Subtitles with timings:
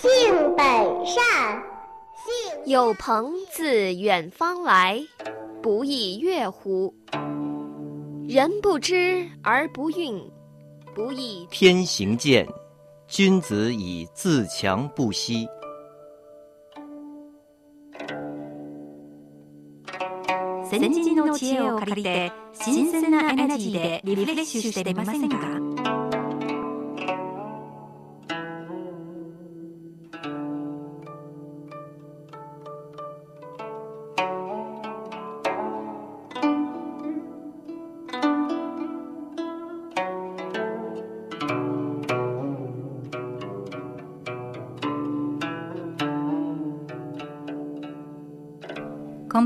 [0.00, 0.66] 性本
[1.06, 1.22] 善。
[2.16, 5.00] 性有朋自远方来，
[5.62, 6.92] 不亦乐乎？
[8.28, 10.30] 人不知而不愠，
[10.94, 12.46] 不亦天行健，
[13.06, 15.46] 君子以自强不息。
[20.68, 25.36] 先人の知恵を借りて新鮮なエナジーでリフレッシュしてみませんか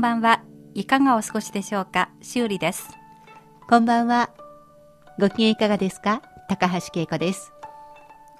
[0.06, 0.40] ばんは。
[0.74, 2.10] いかがお過ごしでしょうか？
[2.22, 2.90] 修理です。
[3.68, 4.30] こんばんは。
[5.18, 6.22] ご機嫌いかがですか？
[6.48, 7.52] 高橋恵子です。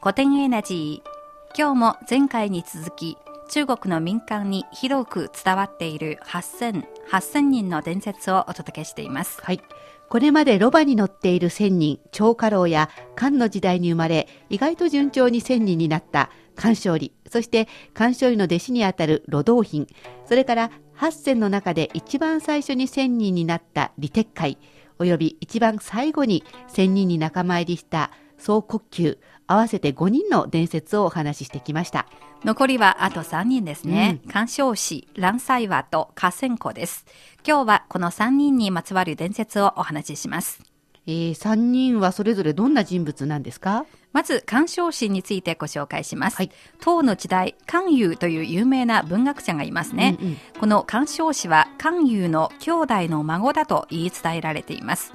[0.00, 1.58] 古典エナジー。
[1.58, 3.16] 今日も前回に続き、
[3.50, 9.40] 中国の民間に広く伝わっている8000、8000人の伝説をお届けしています。
[9.42, 9.60] はい。
[10.08, 19.88] これまでロバに乗っている千人、張家老や漢の時代に生まれ、意外と順調に千人になった漢勝利、そして漢勝利の弟子にあたる路道品、
[20.26, 24.58] それから八千の中で一番最初に千人になった李鉄海、
[24.98, 32.06] および一番最後に千人に仲間入りした総国級、合わせて5人の伝説をお話ししてきました。
[32.44, 34.20] 残りはあと3人ですね。
[34.28, 37.04] 鑑賞士、蘭斎和と河川湖です。
[37.46, 40.60] 今日はこの3人にまつわる伝説をお話しします。
[41.06, 43.84] えー、3人はそれぞれどんな人物なんですか？
[44.16, 46.36] まず、鑑賞士についてご紹介します。
[46.36, 46.50] はい
[46.80, 50.16] 唐の時代、関羽という有名な文学者がいますね。
[50.18, 55.12] うんうんこの鑑賞士は関羽の兄弟の孫だと言い伝えられています。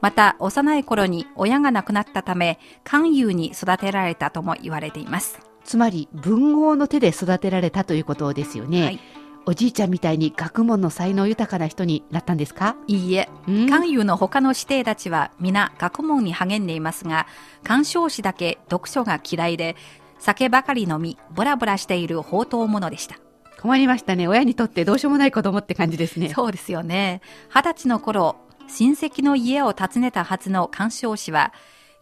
[0.00, 5.40] また、幼い頃に親が亡くなったため、関羽に育てられたとも言われています。
[5.64, 9.00] つまり文豪の手で育てられたということですよね、はい
[9.46, 12.76] おじいちゃんみたいに学問の才能豊かな人になったんですか？
[12.86, 13.68] いいえ、うん？
[13.68, 17.26] 関羽の他の指定たちは皆学問に励んでいますが、
[17.62, 19.76] 鑑賞士だけ読書が嫌いで、
[20.18, 23.16] 酒ばかり飲み、ブラブラしている宝刀者でした。
[23.60, 24.28] 困りましたね。
[24.28, 26.30] 親にとってどうしようもない子供って感じですね。
[26.34, 27.20] そうですよね。
[27.54, 31.52] 二十歳の頃、親戚の家を訪ねたはずの鑑賞士は、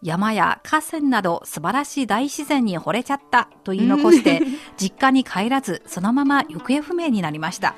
[0.02, 4.42] 山や河川など素晴らしい大自然に惚れちゃったと言い残して、
[4.76, 7.74] 実家に帰らず、そのまま行方不明になりました。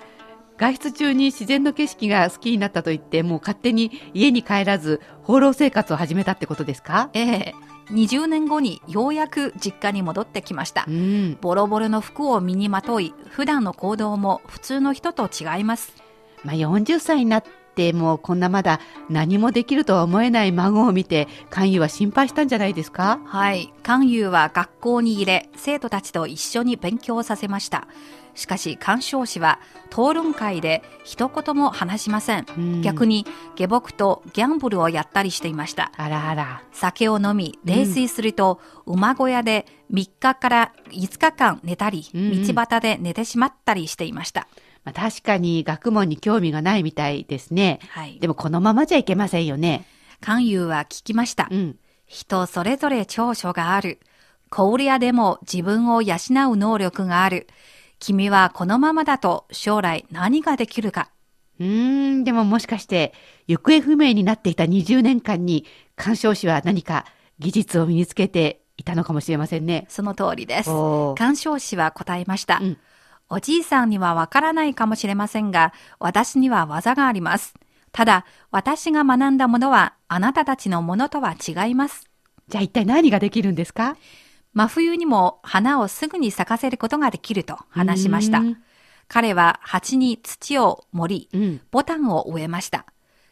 [0.56, 7.10] 外出中に自然の景色が好きになったと言ってもう勝手に家に帰らず放浪生活を始めたってことですか？
[7.12, 7.54] ええ
[7.90, 10.90] 20年後にようやく実家に戻ってきましたう。
[10.90, 15.92] んボロボロの服を身にまとい、普段の行動も普通の人と違います。
[16.44, 18.80] まあ、40歳になってもこんなまだ
[19.10, 23.20] 何もできるとは思えない孫を見て関羽は心配したんじゃないですか？
[23.24, 23.72] はい。
[23.82, 27.86] 関羽は学校に入れ、生徒たちと一緒に勉強させました。
[28.34, 29.60] しかし、鑑賞士は
[29.92, 32.46] 討論会で一言も話しません。
[32.56, 35.92] うん逆に下僕とギャンブルをやったりしていました。
[35.96, 44.48] あらあら酒を飲み、泥酔すると、馬小屋で3日から5日間寝たり、うんうん道端で寝てしまったりしていました。
[44.84, 48.18] まあ、確かに学問に興味がないみたいですねはい。
[48.20, 49.86] でもこのままじゃいけませんよね
[50.20, 51.48] 関羽は聞きました。
[51.50, 53.98] うん人それぞれ長所がある。
[54.50, 56.14] 小売屋でも自分を養
[56.52, 57.48] う能力がある。
[57.98, 61.10] 君はこのままだと将来何ができるか。
[61.58, 63.12] うーん、でももしかして、
[63.46, 65.66] 行方不明になっていた20年間に、
[65.96, 67.06] 鑑賞士は何か
[67.38, 69.86] 技術を身につけていたのかもしれませんね。
[69.88, 70.70] その通りです。
[71.16, 72.58] 鑑賞士は答えました。
[72.62, 72.78] うん
[73.30, 77.54] おじいさんにはわからないかもしれませんが、私には技があります。
[77.92, 82.08] ただ、私が学んだものはあなたたちのものとは違います。
[82.48, 83.96] じゃあ一体何ができるんですか？
[84.52, 88.42] 真冬にも花をすぐに咲かせることができると話しました。
[89.08, 91.60] 彼は鉢に土を盛り、うん。
[91.70, 92.86] ボタンを植えました。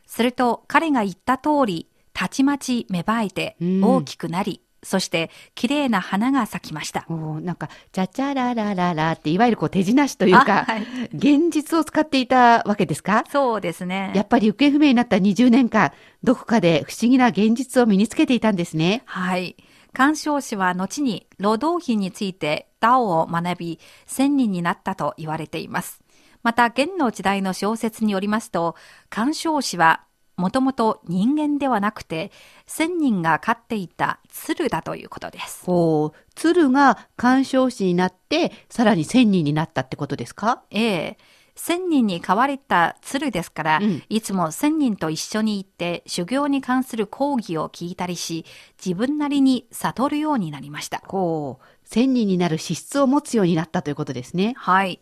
[0.07, 7.07] すると彼が言った通り、たちまち芽生えてうん大きくなり、そして綺麗な花が咲きました。
[7.09, 10.83] なんか、チャチャララララって、いわゆるこう手品師というか、あはい
[11.15, 13.25] 現実を使っていたわけですか？
[13.31, 14.13] そうですね。
[14.15, 15.93] やっぱり行方不明になった20年間、
[16.25, 19.03] どこかで不思議な現実を身につけていたんですね。
[19.07, 19.57] はい。
[19.93, 26.01] 干渉氏は後に労働費についてダオを学び、仙人になったと言われています。
[26.43, 28.75] また、現の時代の小説によりますと、
[29.11, 30.03] 干渉氏は
[30.37, 32.33] もともと人間ではなくて、
[32.67, 35.65] 仙人が飼っていた鶴だということです。
[35.67, 40.63] ほう、鶴が干渉師になって、さらに千人になったってことですか？
[40.71, 41.19] ええ
[41.55, 48.47] 仙人に飼われた鶴ですから、うんいつも仙人と一緒に行って修行に関する講義を聞いたりし、
[48.85, 51.03] 自分なりに悟るようになりました。
[51.07, 54.55] ほう、千人になる資質を持つようになったということですね。
[54.57, 55.01] はい。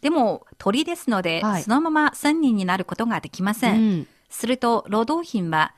[0.00, 3.76] でも、鳥ですので、はいそのまま仙人になることができません。
[3.76, 5.74] うんすると、労働品は、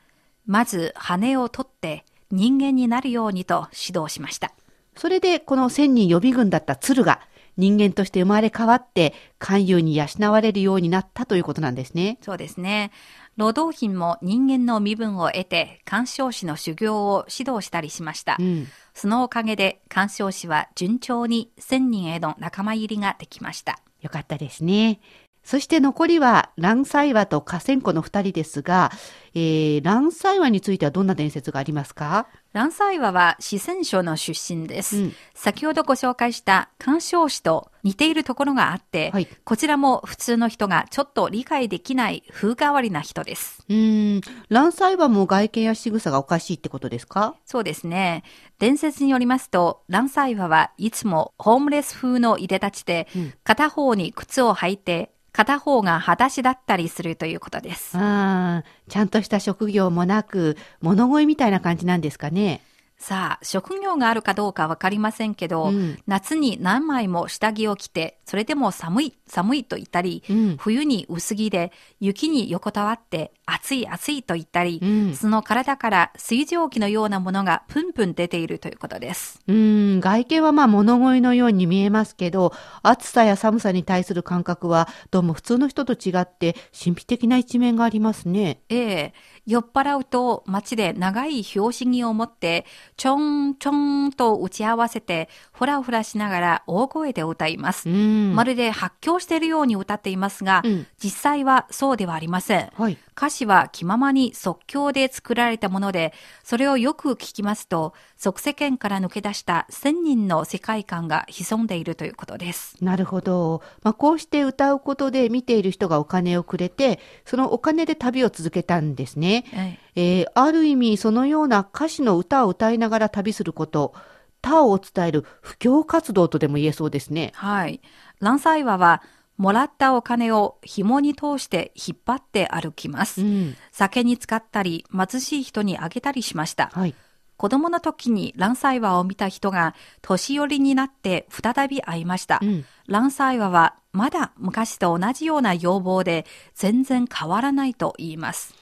[0.46, 4.52] まず羽を取って人間になるようにと指導しました。
[4.96, 7.20] それで、この千人予備軍だった鶴が、
[7.56, 12.18] 人間として生まれ変わって、勧誘に養われるようになったということなんですね。
[12.22, 12.90] そうですね。
[13.36, 18.36] 労働品も人間の身分を得て、干渉師の修行を指導したりしました。
[18.38, 18.68] うん。
[18.94, 23.80] そのおかげで、干渉師は順調に千人への仲間入りができました。
[24.00, 25.00] よかったですね。
[25.44, 28.90] そして残りは、蘭西和と河川湖の二人ですが、
[29.34, 32.28] えー、蘭西和についてはどんな伝説がありますか？
[32.52, 34.96] 蘭西和は四川省の出身です。
[34.96, 43.64] うん先ほどご紹介した干渉師と似ているところがあって、はいこちらも普通の人がちょっと理解できない風変わりな人です。
[43.68, 47.34] うーん、蘭西和も外見や仕草がおかしいってことですか？
[47.44, 48.22] そうですね。
[48.60, 57.98] 伝説によりますと、蘭西和はいつもホームレス風のいでたちで、うん片方に靴を履いて、片方が裸足だったりするということです。
[57.98, 62.62] ああ、ちゃんとした職業もなく、物乞いみたいな感じなんですかね。
[62.98, 79.40] さあ、職業があるかどうかわかりませんけど、うん夏に何枚も下着を着て、それでも寒い、寒いと言ったり、うん冬に薄着で、雪に横たわって、暑い暑いと言ったり、うんその体から水蒸気のようなものがプンプン出ているということです。
[79.46, 82.52] うーん、外見はまあ物乞いのように見えますけど、
[82.82, 88.60] 暑さや寒さに対する感覚はどうも普通の人と違って神秘的な一面がありますね。
[88.68, 89.14] ええ
[89.46, 92.64] 酔っ払うと街で長い拍子木を持って、
[92.96, 97.88] ちょんちょんと打ち合わせて、ふらふらしながら大声で歌います。
[97.88, 98.34] うん。
[98.34, 102.70] まるで発狂しているように歌っていますが、うん実際はそうではありません。
[102.76, 102.96] はい。
[103.16, 106.12] 歌詞は気ままに即興で作られたもので、
[106.42, 112.76] それをよく聞きますと、即世間から抜け出した千人の世界観が潜んでいるということです。
[112.82, 113.62] なるほど。
[113.82, 119.44] まあ、こうして歌うことで見ている人がお金をくれて、そのお金で旅を続けたんですね。
[119.52, 123.94] ええーある意味そのような歌詞の歌を歌いながら旅すること、
[124.42, 127.32] 他を伝える布教活動とでも言えそうですね。
[127.34, 127.80] はい。
[128.20, 129.02] ランサイワは、
[129.36, 133.22] もらったお金を紐に通して引っ張って歩きます。
[133.22, 133.56] うん。
[133.72, 136.70] 酒に使ったり、貧しい人にあげたりしました。
[136.72, 136.94] はい。
[137.36, 142.38] 子供の時にランサイワを見た人が年寄りになって再び会いました。
[142.40, 148.54] うんランサイワはまだ昔と同じような要望で全然変わらないと言います。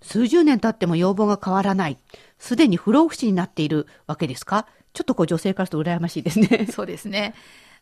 [0.00, 1.98] 数十年経っても要望が変わらない。
[2.38, 4.66] すでに不老不死になっているわけですか？
[4.92, 6.66] ちょっとこう女性からすると羨ましいですね。
[6.70, 7.34] そうですね。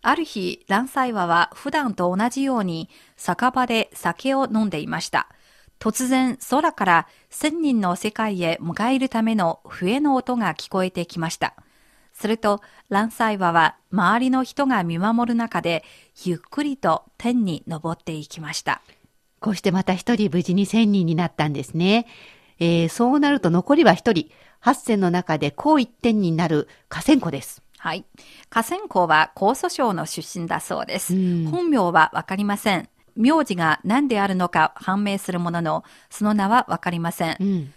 [0.04, 5.28] ある日、ランサイワは普段と同じように酒場で酒を飲んでいました。
[5.78, 11.54] 突然、空から千人の世界へ迎えるための笛の音が聞こえてきました。
[12.12, 15.84] すると、ランサイワは周りの人が見守る中で、
[16.24, 18.82] ゆっくりと天に登っていきました。
[19.38, 22.06] こうしてまた一人無事に千人になったんですね。
[22.58, 24.30] えーそうなると残りは一人。
[24.58, 27.62] 八千の中で高一点になる河川湖です。
[27.82, 28.04] はい。
[28.48, 31.16] 河川湖は江蘇省の出身だそうです。
[31.16, 32.88] うん本名はわかりません。
[33.16, 37.36] 名字が何であるのか判明するものの、その名はわかりません。
[37.40, 37.72] うん。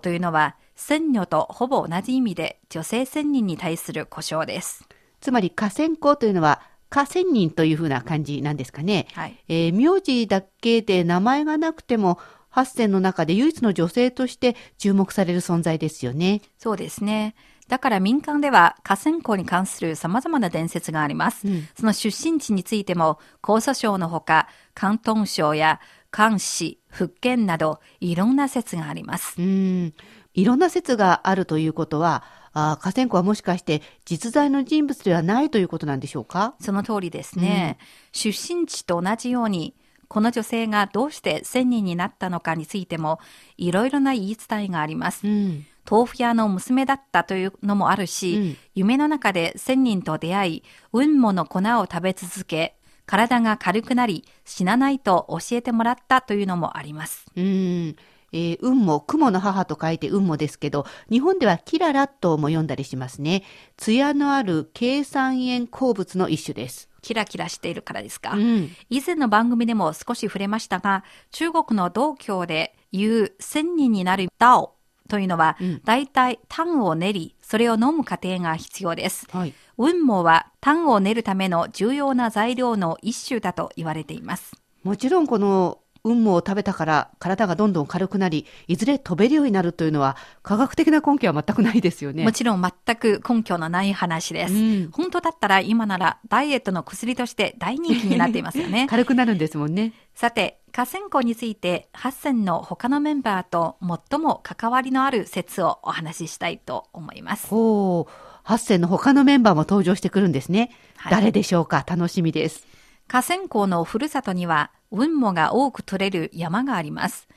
[0.00, 4.86] というのは、仙女とほぼ同じ意味で、女性仙人に対する呼称です。
[5.22, 6.60] つまり河川湖というのは
[6.90, 9.06] 河川人というふうな感じなんですかね。
[9.14, 9.42] はい。
[9.48, 12.18] えー名字だけで名前がなくても、
[12.50, 16.42] 八千の中で唯一の女性として注目される存在ですよね。
[16.58, 17.34] そうですね。
[17.68, 21.46] だから民間では河川湖に関する様々な伝説があります。
[21.46, 29.40] うんその出身地についても、江蘇省のほか、広東省や関市、福建など、いろんな説があります。
[29.40, 29.94] うん。
[30.34, 36.54] いろんな説があるということは、あー河川湖はもしかして実在の人物ではないということなんでしょうか？
[36.60, 37.78] その通りですね。
[38.12, 39.74] 出身地と同じように、
[40.08, 43.18] この女性がどうして千人になったのかについても、
[43.56, 45.26] いろいろな言い伝えがあります。
[45.26, 45.64] うん。
[45.90, 50.62] 豆腐屋の娘だったというのもあるし、うん夢の中で千人と出会い、
[50.92, 57.26] 雲母の粉を食べ続け、体が軽くなり死なないと教えてもらったというのもあります。
[57.36, 57.96] うん。
[58.32, 63.42] えー運も雲の母と書いて運もですけど、日本ではキララとも読んだりしますね。
[63.76, 66.88] 艶のある計算円鉱物の一種です。
[67.02, 68.32] キラキラしているからですか。
[68.32, 68.70] うん。
[68.88, 74.76] 以前の番組でも少し触れましたが、中国の道教で言う千人になる道
[75.12, 79.26] というのは、うん大体炭を練り、それを飲む過程が必要です。
[79.30, 79.52] はい。
[79.76, 84.56] 雲母は炭を練るための重要な材料の一種だと言われています。
[84.82, 92.24] もちろんこの運もを食べたから体がどんどん軽くなり、いずれ飛べるようになるというのは科学的な根拠は全くないですよね。
[92.24, 94.54] もちろん全く根拠のない話です。
[94.54, 98.86] うん本当だったら今ならダイエットの薬として大人気になっていますよね。
[98.90, 99.92] 軽くなるんですもんね。
[100.14, 103.76] さて、河川湖について、ハッセンの他のメンバーと
[104.10, 107.46] 最も関わりのある説をお話ししたいと思います。
[107.48, 108.12] ほう。
[108.42, 110.70] 八選の他のメンバーも登場してくるんですね。
[110.96, 111.84] はい誰でしょうか？
[111.86, 112.66] 楽しみです。
[113.08, 117.28] 河川湖のふるさとには、雲母が多く取れる山があります。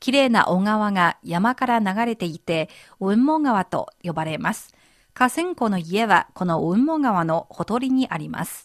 [0.00, 4.74] 綺麗な小川が山から流れていて、雲母川と呼ばれます。
[5.14, 8.62] 河川湖の家はこの雲母川のほとりにあります。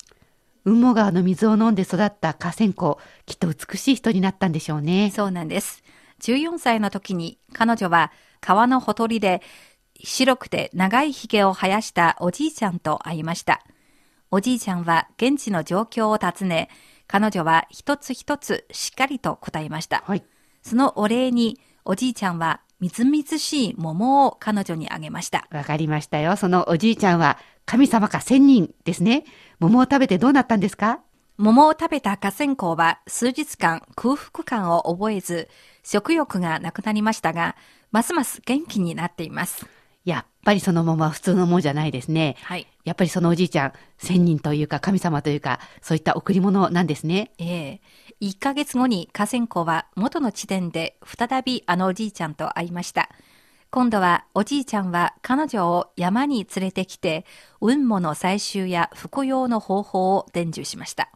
[0.64, 5.12] 雲母川の水を飲んで育った河川湖、きっと美しい人になったんでしょうね。
[5.16, 5.84] そうなんです。
[6.22, 8.12] 14歳の時に彼女は
[8.42, 9.42] 川のほとりで
[10.04, 13.64] 白くて長い髭を生やしたおじいちゃんと会いました。
[14.30, 16.70] おじいちゃんは現地の状況を尋ね、
[17.08, 20.04] 彼女は一つ一つしっかりと答えました。
[20.06, 20.24] はい。
[20.62, 25.48] そのお礼におじいちゃんはみずみずしい桃を彼女にあげました。
[25.52, 26.36] わかりましたよ。
[26.36, 29.24] そのおじいちゃんは神様か仙人ですね。
[29.60, 31.00] 桃を食べてどうなったんですか？
[31.38, 35.48] 桃を食べた河川校は数日間空腹感を覚えず、
[35.84, 37.56] 食欲がなくなりましたが、
[37.92, 39.66] ますます元気になっています。
[40.48, 42.38] やっぱりその桃は普通の桃じゃないですね。
[42.42, 42.66] はい。
[42.86, 47.32] やっぱりそのおじいちゃん、仙人というか神様というか、そういった贈り物なんですね。
[47.38, 47.82] ええ
[48.22, 53.10] 1ヶ月後に河川湖は元の地点で再びあのおじいちゃんと会いました。
[53.72, 57.25] 今度はおじいちゃんは彼女を山に連れてきて、
[57.60, 61.10] 雲母の採集や服用の方法を伝授しました。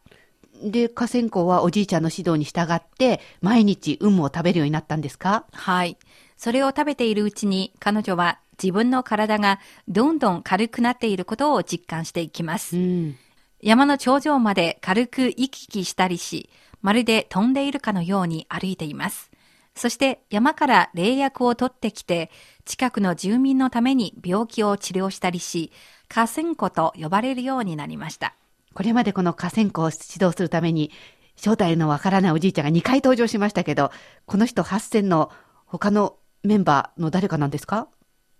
[0.62, 5.46] で、河川湖はおじいちゃんの指導に従って、毎日運もを食べるようになったんですか？
[5.54, 5.98] はい。
[6.36, 12.78] それを食べているうちに彼女は自分の体がどんどん軽くなっていることを実感していきます。
[12.78, 13.16] うん。
[13.62, 16.50] 山の頂上まで軽く行き来したりし、
[16.82, 19.30] まるで飛んでいるかのように歩いています。
[19.76, 22.30] そして山から霊薬を取ってきて、
[22.66, 25.72] 近くの住民のために病気を治療したりし、
[26.10, 28.36] 河川湖と呼ばれるようになりました。
[28.74, 30.92] これまでこの河川湖を指導するために、
[31.36, 33.92] 正体のわからないおじいちゃんが2回登場しましたけど、
[34.26, 35.32] この人8選の
[35.66, 37.88] 他のメンバーの誰かなんですか？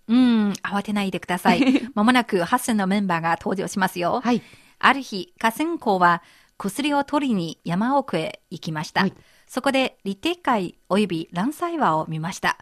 [0.08, 1.62] うーん、慌てないでください。
[1.94, 4.20] まもなく8選のメンバーが登場しますよ。
[4.22, 4.42] はい。
[4.78, 6.22] ある日、河川校は
[6.58, 9.02] 薬を取りに山奥へ行きました。
[9.02, 9.14] はい
[9.52, 12.56] そこで、立定会及び蘭祭話を見ました。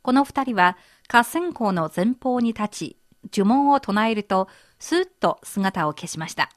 [0.00, 2.96] この二人は河川校の前方に立ち、
[3.30, 6.48] 呪文を唱えると、スーッと姿を消しました。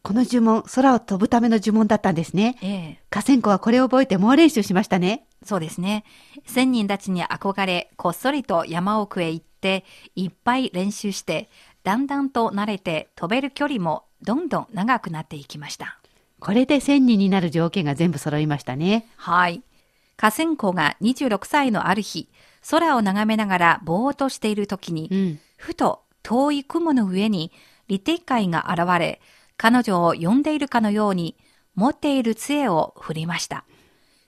[0.00, 2.56] この呪文、空を飛ぶための呪文だったんですね。
[2.62, 5.26] ええ河川湖はこれを覚えて猛練習しましたね。
[5.44, 6.04] そうですね。
[6.46, 9.84] 千人たちに憧れ、こっそりと山奥へ行って、
[10.14, 11.50] いっぱい練習して、
[11.82, 15.98] だんだんと慣れて飛べる距離もどんどん長くなっていきました。
[16.40, 19.08] これで1000人になる条件が全部揃いましたね。
[19.16, 19.62] はい。
[20.16, 22.28] 河川湖が26歳のある日、
[22.70, 25.40] 空を眺めながらぼーっとしている時に、うん。
[25.56, 27.52] ふと遠い雲の上に
[27.88, 29.20] リテカイが現れ、
[29.56, 31.36] 彼女を呼んでいるかのように、
[31.74, 33.64] 持っている杖を振りました。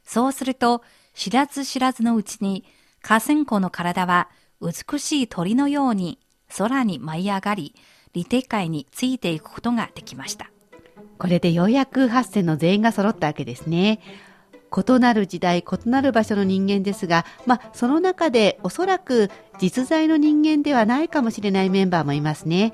[0.05, 0.83] そうすると、
[1.15, 2.65] 知らず知らずのうちに、
[3.03, 4.29] 河川湖の体は
[4.61, 6.19] 美しい鳥のように
[6.59, 7.75] 空に舞い上がり、
[8.13, 10.51] リテカイについていくことができました。
[11.19, 14.01] これでようやく8選の全員が揃ったわけですね。
[14.71, 22.73] 異なる時代、異なる場所の人間ですが、まあ、その中でおそらく実在の人間ではないかもしれないメンバーもいますね。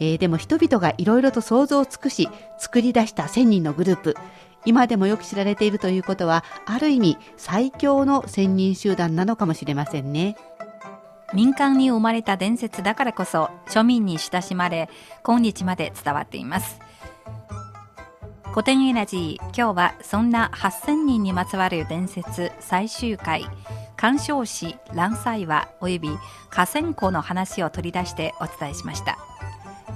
[0.00, 2.28] えーでも人々がいろいろと想像を尽くし、
[2.58, 4.16] 作り出した1000人のグループ。
[4.64, 10.36] 今でもよく知られているということは、ある意味最強の1000人集団なのかもしれませんね。
[11.34, 14.88] 民間に生まれた伝説だからこそ庶民に親しまれ
[15.22, 16.80] 今日まで伝わっています
[18.50, 23.46] 古典エナジー今日はそんな8000人にまつわる伝説最終回
[23.96, 26.08] 鑑賞詩蘭祭話および
[26.50, 29.18] 河川湖の話を取り出してお伝えしました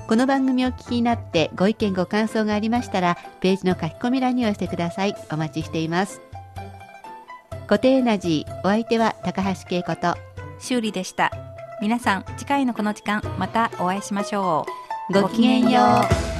[0.09, 5.15] この番組を聞きになってご意見ご感想がありましたら、ページの書き込み欄にお寄せください。
[5.31, 6.21] お待ちしています。
[7.67, 10.15] 固定エナジー、お相手は高橋恵子と、
[10.62, 11.33] 修理でした
[11.81, 14.64] 皆さん次回のこの時間またお会いしましょ
[15.11, 15.81] うごきげんよ
[16.28, 16.32] う。